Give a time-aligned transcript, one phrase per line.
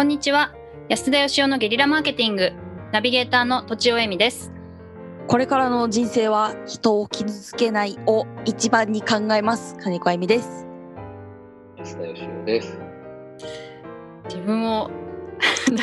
[0.00, 0.54] こんにちは。
[0.88, 2.52] 安田義雄のゲリラマーケティング。
[2.90, 4.50] ナビゲーターのとちおえみです。
[5.28, 9.76] これからの人生は人を傷つけないを一番に考えます。
[9.76, 10.66] 金子あゆみです。
[11.76, 12.78] 安田義雄です。
[14.24, 14.90] 自分を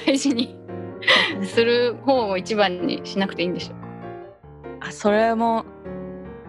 [0.07, 0.57] 大事に
[1.45, 4.87] する方を一番にしなくていいんでしょうか。
[4.87, 5.63] あそれも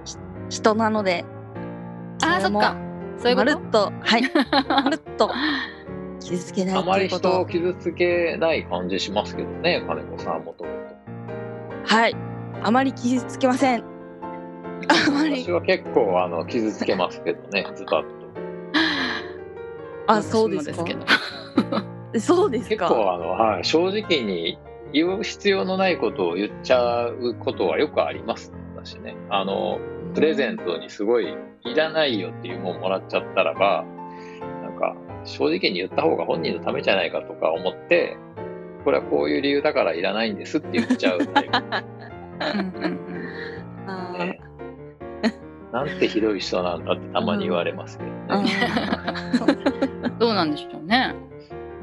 [0.06, 0.16] ひ
[0.48, 1.26] 人なので。
[2.22, 2.78] あーそっか。
[3.18, 3.92] そういうこまるとっと。
[4.00, 4.22] はい。
[4.68, 5.30] まるっと
[6.20, 10.70] 傷つけないあまり人を傷つけない感じしますけどね、金子さんもとも
[11.84, 12.16] はい。
[12.62, 13.80] あまり傷つけません。
[13.80, 13.86] と。
[14.88, 15.42] あまり。
[15.42, 18.08] 私は結構あの傷つけますけどね、ズバッと。
[20.06, 20.84] あそうですか？
[20.84, 21.06] けど。
[22.20, 22.88] そうですか？
[22.88, 24.58] 結構あの、はい、正直に
[24.92, 29.16] 言う必要のないことを言っちゃうことはよくありますね、私ね。
[29.30, 29.78] あの、
[30.14, 33.97] プレゼントにすごいいらないよっていうもんもらっちゃったらば、なんか
[35.28, 38.16] 正直に言った方が本人のためじゃないかとか思って、
[38.84, 41.42] これはこういう理由だからいらないんですって言っちゃうタ。
[45.72, 48.50] なんてひどい人なんだってたまに言われますけどあね。
[48.50, 51.14] ーどうなんでしょうね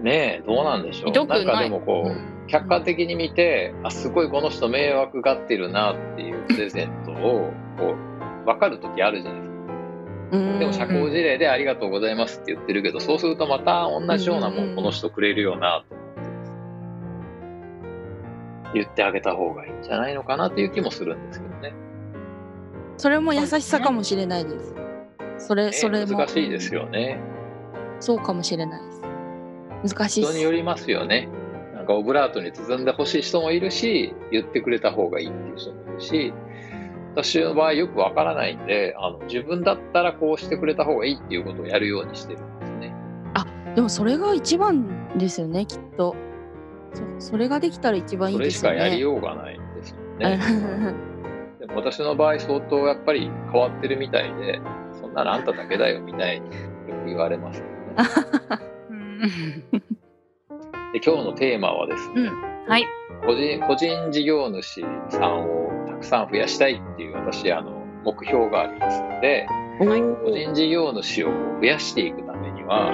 [0.02, 1.12] ねえ、どうなんでしょう。
[1.12, 7.96] なんかでもこう、客観的に見て、あ、すごいこの人迷惑がってるなっていうプレゼントを、こ
[8.44, 9.55] う、分かるときあるじゃないですか。
[10.32, 16.52] うんでも社交辞令でありがとうございますって言ってるけど、そうするとまた同じようなもうんんこの人くれるよなと思ってです
[18.74, 21.74] 言ってあげた方がいいんじゃないのかなっていう気もするんですけどね。
[22.98, 24.76] それも優しさかもしれないです。
[25.38, 26.18] それねそれも。
[26.18, 27.20] 難しいですよね。
[28.00, 29.96] そうかもしれないです。
[29.96, 31.30] 難しい人によりますよね。
[31.74, 36.34] なんかオブラートに包んでほしい人もいるし、言ってくれた方がいいっていう人もいるし、
[37.16, 42.96] 私の場合よくわからないんで、あの自分だったらこうしてくれた方がいいっていうことをやるようにしてるんですね。
[43.76, 46.16] でもそれが一番ですよねきっと
[47.20, 50.40] そそれができたら一番いそれしかいですよねやりようがないんですよね。
[51.60, 54.60] でも私の場合相当やっぱり変わってるみたいで、
[54.94, 56.54] そんなのあんただけだよみたいによ
[57.02, 57.68] く言われますね。
[58.90, 59.80] う んで
[61.06, 62.30] 今日のテーマはですね、
[62.68, 62.86] はい
[63.26, 65.65] 個人個人事業主さんを
[65.96, 67.72] たくさん増やしたいっていう私あの
[68.04, 69.48] 目標がありますので
[69.80, 69.86] 個
[70.32, 71.30] 人事業主を
[71.60, 72.94] 増やしていくためには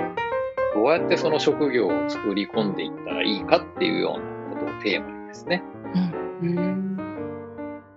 [0.75, 5.63] どうやってその職業を作り込んでいったらいいかっていうようなことをテーマにですね、
[6.41, 6.97] うん。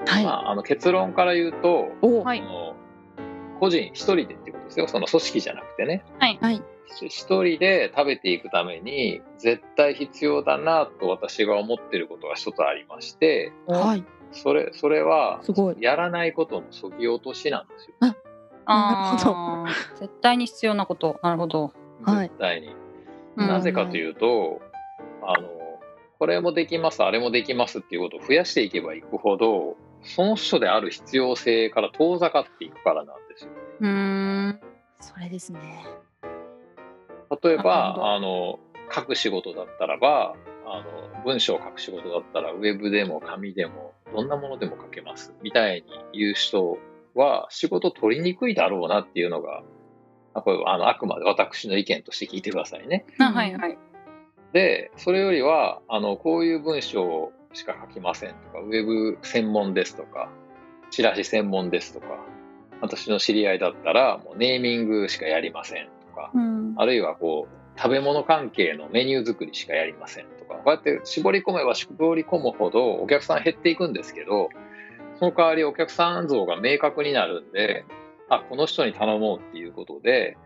[0.07, 2.25] はい、まあ、あの結論から言うと、お。
[2.25, 2.41] はい。
[2.41, 2.75] あの
[3.61, 4.89] 個人一人でっていうことですよ。
[4.89, 6.05] その組織じゃなくてね。
[6.19, 6.39] はい。
[6.43, 6.63] はい。
[6.87, 15.77] 一人で食べていくために絶対必要だなと私が思ってることが一つありましてはいそれそれはすごい。
[15.81, 17.95] やらないことのそぎ落としなんですよ。
[18.01, 18.19] なる
[18.67, 21.21] あー絶対に必要なこと。
[21.23, 21.73] なるほど。
[22.03, 22.29] はい。
[22.29, 22.75] 絶対に。
[23.37, 23.49] うん。
[23.49, 24.61] なぜかというと、
[25.23, 25.49] あの、
[26.19, 33.51] これもできます、あれもできますっていうことを増やしていけばいくほど、その人である必要性から遠ざかっていくからなんですよ。
[33.81, 34.61] うーん。
[35.01, 35.85] それですね。
[37.43, 38.59] 例えば、あの、
[38.91, 40.35] 書く仕事だったらば、
[40.67, 40.83] あ
[41.17, 46.79] の、文章を書く仕事だったら、ウェブでも紙でも、どんなものでも書けます、みたいに言う人
[47.15, 49.63] は、仕事取りにくいだろうなっていうのが、
[50.35, 53.07] あこれあのあくまで私の意見として聞いてくださいね。
[53.19, 53.79] あはいはい。
[54.53, 60.31] で、それよりは、あの、こういう文章しか書きませんとか、ウェブ専門ですとか、
[60.91, 62.07] チラシ専門ですとか、
[62.81, 66.75] 私の知り合いだったら、もうネーミングしかやりませんとか、うん。
[66.77, 74.49] あるいはこう、食べ物関係のメニュー作りしかやりませんとか、こうやって絞り込めば絞り込むほどお客さん減っていくんですけど、
[75.19, 77.85] その代わりお客さん像が明確になるんで、
[78.29, 80.37] あ、この人に頼もうっていうことで、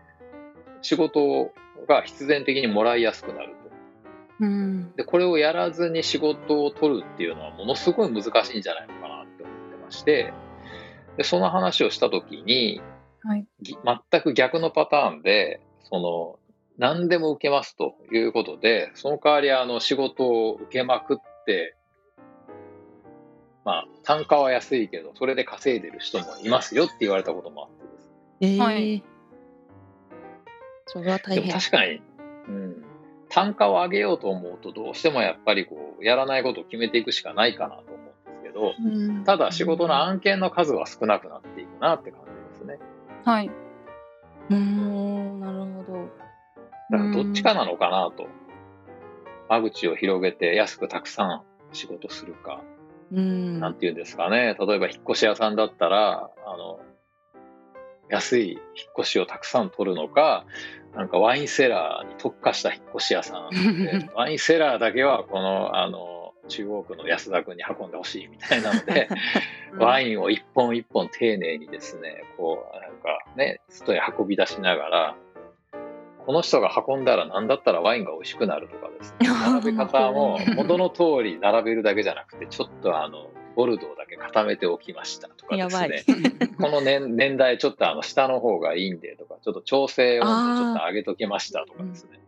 [0.81, 1.51] 仕事
[1.87, 3.55] が必然的にもらいやすくなると。
[4.41, 4.91] うん。
[4.95, 10.33] で、これをやらずに仕事を取るっていうのはものすごい難しいんじゃないのかなって思ってまして、
[11.17, 12.81] で、その話をしたときに、
[13.23, 13.45] はい。
[13.61, 13.77] ぎ
[14.11, 16.39] 全く逆のパターンで、その、
[16.79, 21.75] 何でも受けますということで、その代わりあの仕事を受けまくって、
[23.65, 28.11] まあ、単価は安いけど、それで稼いでる人もいますよって言われたこともあってです。
[28.39, 28.57] えー。
[28.57, 29.03] はい。
[30.85, 32.01] それは大でも変確かに、
[32.47, 32.85] うん、
[33.27, 39.23] 単価を上げようと思うと、どうしてもやっぱりこう、やらないことを決めていくしかないかなと思うんですけど、うん。
[39.25, 42.79] ただ仕事の案件の数は少なくなっていくなって感じですね。
[43.25, 43.51] はい
[44.49, 46.28] うーんなるほど
[46.89, 48.27] だからどっちかなのかなと。
[49.47, 51.41] 間口を広げて安くたくさん
[51.73, 52.61] 仕事するか、
[53.11, 54.55] うんなんていうんですかね。
[54.59, 56.79] 例えば引っ越し屋さんだったら、あの、
[58.09, 58.59] 安い引っ
[58.99, 60.45] 越しをたくさん取るのか、
[60.95, 69.07] なんかワインセラーに特化した引っ越し屋さんで、 ワインセラーだけはこの、あの、中央区の安田君に運んでほしいみたいなので、
[69.77, 75.15] ワインを一本一本丁寧にですね、こう、なんかね、外へ運び出しながら、
[76.29, 86.21] この人が運んだら何だったらワインが美味しくなるとかですね、 並べ方も 元の通り並べるだけじゃなくて、ちょっとあの、ボルドーだけ固めておきましたとかですね、
[86.61, 92.19] この年年代ちょっとあの下の方がいいんでとか、ちょっと調整温度ちょっと上げときましたとかですね、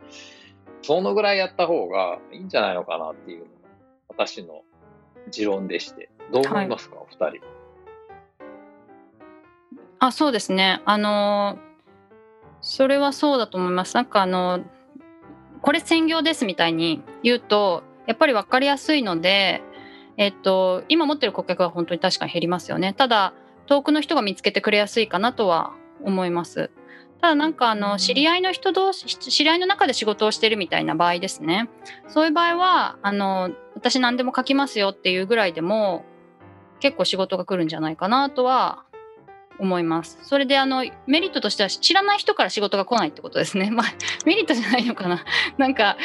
[0.81, 3.51] そのぐらいやった方がいいんじゃないのかなっていうのが
[4.07, 4.63] 私の
[5.29, 7.45] 持論でして、どう思いますか、はい、お二人。
[9.99, 10.81] あそうですね。
[10.85, 11.59] あの
[12.61, 13.95] それはそうだと思います。
[13.95, 14.61] なんかあの
[15.61, 19.61] これ専業ですみたいに言うとやっぱり分かりやすいので、
[20.17, 22.93] えっと、今持ってる顧客は本当に確かに減りますよね。
[22.93, 23.33] ただ
[23.67, 25.73] 遠くの人が見つけてくれやすいかなとは
[26.03, 26.71] 思います。
[27.21, 31.69] ただなんかあの知り合いの人同士知り合いの中で仕事をしてるみたいな場合ですね
[32.07, 36.03] そういう場合はあの私何でも書きますよっていうぐらいでも
[36.79, 38.85] 結構仕事が来るんじゃないかなとは
[39.61, 40.17] 思います。
[40.23, 43.69] それであのメリットとしては知らない人から仕事が来ないってことですね。
[43.69, 43.85] まあ
[44.25, 45.23] メリットじゃないのかな。
[45.57, 45.97] なんか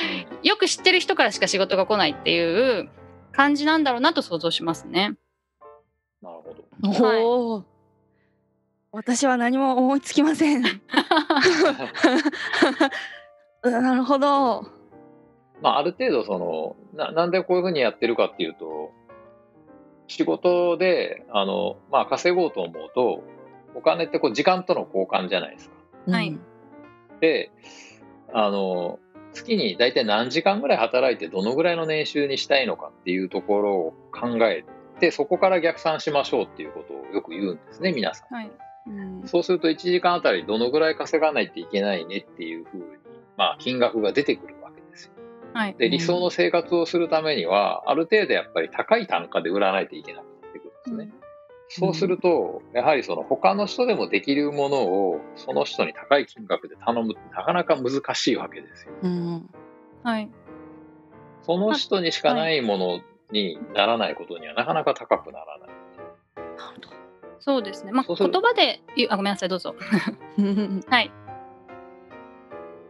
[0.43, 2.91] よく知ってる人からしか仕事が来ないっていう
[3.33, 5.17] 感じなんだろうなと想像しますね。
[6.21, 6.37] なる
[6.93, 7.55] ほど。
[7.55, 7.65] はい、
[8.93, 10.63] 私は何も思いつきません。
[13.65, 14.67] なるほど。
[15.63, 18.93] まあある程度そのななんでこういうふうにやってるかっていうと
[20.09, 23.25] 仕事であのまあ稼ごうと思うと
[23.77, 25.77] お金ってこう時間との交換じゃないですか。
[26.11, 26.39] はい。
[27.21, 27.51] で、
[28.33, 28.99] あの、
[29.33, 34.65] 月に大体何時間ぐらい働いてどのぐらいの年収にしたいのかっていうところを考え
[34.99, 38.35] て、そこから逆算しましょうっていうことをよく言うんですね、皆さん。
[38.35, 38.51] はい。
[38.89, 42.85] うん、そうすると1時間あたりどのぐらい稼がないといけないねっていうふうに、
[43.37, 45.13] まあ、金額が出てくるわけですよ。
[45.55, 51.13] はい、で理想の生活をするためには、ある程度やっぱり高い単価で売らないといけなくなってくるんですね。
[51.69, 58.93] うんそうすると、やはりその他の人でもできるものをその人に高い金額で頼むってなかなか難しいわけですよ。
[59.03, 59.51] うん、
[60.05, 60.31] はい。
[61.43, 63.01] その人にしかないもの
[63.33, 65.69] にならないことにはなかなか高くならない。
[66.57, 66.89] なるほど。
[67.41, 67.93] そうですね。
[67.93, 68.81] まあ言葉で
[69.11, 69.75] あごめんなさいどうぞ。
[70.89, 71.11] はい。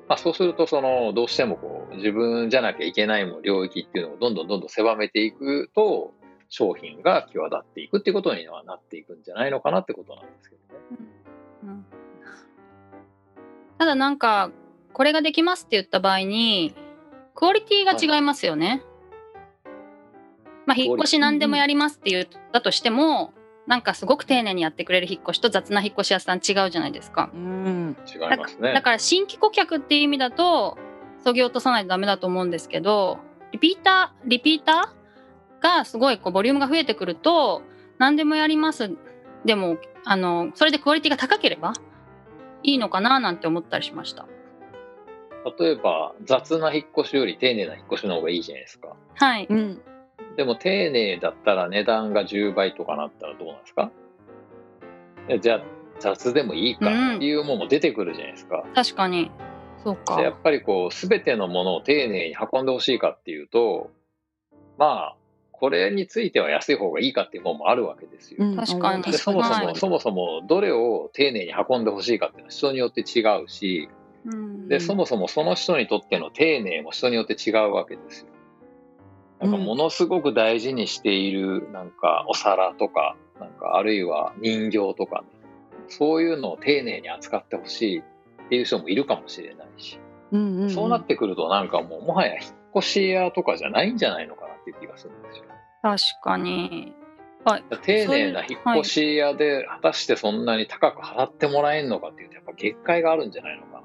[0.08, 6.14] まあ、そうするとそのどうしてもこう自分じゃなきゃいけないも領域っていうのをどんどんどんどん狭めていくと
[6.48, 10.80] 商品が際立っていくっていうことにはなっていくんじゃないのかなってことなんですけどね。
[11.64, 11.86] うんうん、
[13.78, 14.50] ただなんか
[14.92, 16.74] これができますって言った場合に
[17.34, 18.68] クオリティが違いますよね。
[18.68, 18.82] はい、
[20.66, 23.34] まあ引っ越し何でもやりますって言ったとしても、
[23.66, 27.30] なんかすごく丁寧にやってくれる引っ越しと雑な引っ越し屋さん違うじゃないですか。
[27.34, 30.78] うん違いますねだから新規顧客っていう意味だと
[31.24, 33.18] そぎ落とさないとダメだと思うんですけど
[33.52, 34.95] リピーターリピーター
[35.66, 37.62] がすごいこうボリュームが増えてくると
[37.98, 38.90] 何でもやります。
[39.44, 41.72] でもあのそれでクオリティが高ければ
[42.62, 44.26] いいのかななんて思ったりしました。
[45.58, 48.96] 例えば雑な引っ越しより丁寧な引っ越しの方がいいじゃないですか。
[49.14, 49.80] はい、うん、
[50.36, 53.90] でも丁寧だったら値段が10倍とかなったらどうなんですか？
[55.40, 55.62] じゃあ
[56.00, 56.86] 雑でもいいか
[57.16, 59.30] っていうものも出てくるじゃないですか、うん、確かに。
[59.84, 60.20] そうか。
[60.20, 63.90] やっぱりこう全てのものを丁寧に運んでほしいかっていうと
[64.78, 65.16] まあ
[65.58, 68.38] これについては安い方がいいかっていうものもあるわけですよ。
[68.56, 73.88] 確かにでそもそも、そもそもどれを丁寧に運んでほしいかっていうのは人によって違うし、
[74.68, 78.26] でそもそもその人にとっての丁寧も人によって違うわけですよ。
[79.40, 85.28] なんかものすごく大事にしているなんかお皿とか、なんかあるいは人形とか、ね、
[85.88, 88.02] そういうのを丁寧に扱ってほしいっ
[88.48, 89.98] ていう人もいるかもしれないし、
[90.74, 95.44] そうなってくるとなんかもうもはや引っ越し屋とかじゃないんじゃないのかなっていう気がするんですよ。
[95.82, 96.92] 確かに。
[97.44, 103.82] はい、丁寧な引っ越し屋で果たしてそんなに高く払ってもらえるのかっていうとやっぱ限界があるんじゃないのかな。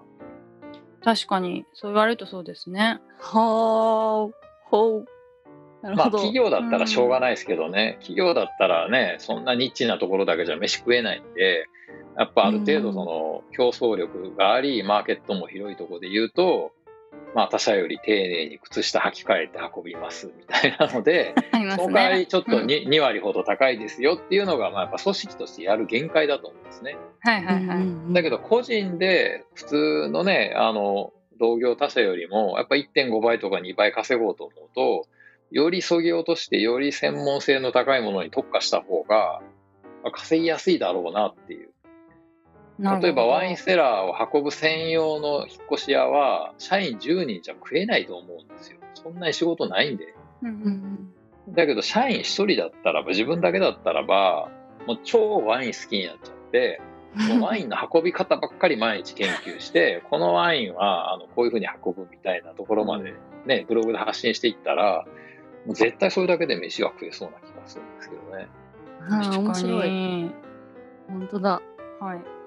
[1.04, 3.00] 確かにそう言われるとそうですね。
[3.20, 5.06] はあほう。
[5.84, 11.68] まあ企業だったらしょうがないですけどね、うん、企業だったらねそんなニッチなところだけじゃ飯食えないんで
[12.18, 16.72] やっぱある程度その競争力がありマーケットも広いところで言うと
[17.34, 26.98] まあ、他社より丁寧に靴下履き替えて運びますみたいなので、 ね、その代わりちょっと 2,、うん、2割ほど高いですよっていうのが、まあ、やっぱ組織としてやる限界だと思うんですね。
[27.22, 28.13] はいはいはい。
[28.13, 35.08] だけど、個人で普通のね、あの、同業他社よりも、やっぱ1.5倍とか2倍稼ごうと思うと、
[35.51, 39.41] よりそぎ落として、より専門性の高いものに特化した方が、
[40.12, 41.71] 稼ぎやすいだろうなっていう。
[42.82, 48.80] 例えばワインセラーを運ぶ専用の引っ越し屋は、社員10人じゃ食えないと思うんですよ。
[48.96, 50.16] そんなに仕事ないんで。
[50.42, 51.14] うんうんうん
[51.50, 54.50] だけど、社員1人だったらば、自分だけだったらば、
[54.86, 56.80] もう超ワイン好きになっちゃって、
[57.16, 65.06] もうワインの運び方ばっかり毎日研究して、 このワインはあのこういうふうに運ぶみたいなところまでね、ブログで発信していったら、
[65.66, 68.48] もう絶対それだけで飯は食えそうな気がするんですけどね。
[69.10, 69.90] あー面白い。
[69.90, 70.32] に
[71.08, 71.62] 本当だ。
[72.00, 72.41] はい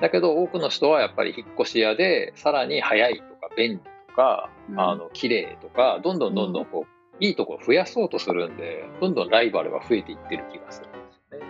[0.00, 4.80] だけど多くの人はやっぱり引っ越し屋で、さらに早いとか便利とか、うん。
[4.80, 11.46] あの綺麗とか、どんどんどんどんこう、いいところを増やそうとするんで、どんどんライバルが増えていってる気がするんですよね。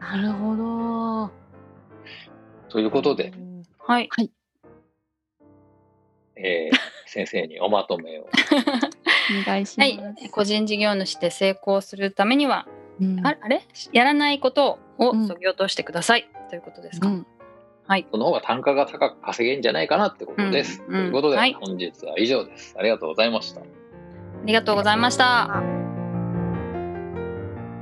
[0.00, 1.30] なるほど。
[2.70, 3.32] ということで、
[3.78, 4.08] はい。
[6.36, 6.76] えー
[7.12, 8.22] 先生におまとめを。
[9.44, 10.24] お願いしはます。
[10.24, 10.30] い。
[10.30, 12.66] 個人事業主で成功するためには、
[12.98, 13.26] うん。
[13.26, 13.60] ああれ？
[13.92, 15.26] やらないことをうん。
[15.28, 17.26] そぎ落としてください、ということですか、うん
[18.10, 20.82] その方が単価が高く稼げんじゃないかなってことです。
[20.88, 22.74] うんうんということで、はい本日は以上です。
[22.78, 23.62] ありがとうございました。
[24.42, 25.62] ありがとうございました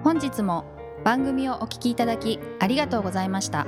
[0.04, 0.64] 本日も
[1.04, 3.66] 番組をお聞きいただきありがとうございました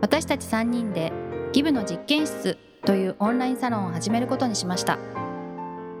[0.00, 1.12] 私たち3人で
[1.52, 4.98] ギブの実験室というオンラインサロンを始めることにしました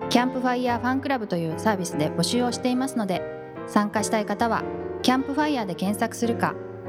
[0.08, 3.20] キャンプファイヤーファンクラブというサービスで募集をしていますので
[3.66, 4.62] 参加したい方は
[5.02, 6.54] キャンプファイヤーで検索するか